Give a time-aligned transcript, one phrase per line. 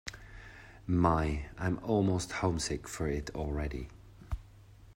[0.87, 3.89] My, I'm almost homesick for it already.